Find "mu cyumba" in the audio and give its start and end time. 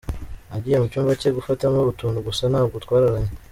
0.81-1.11